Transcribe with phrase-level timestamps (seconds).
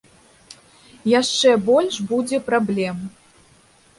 [1.19, 2.97] Яшчэ больш будзе праблем.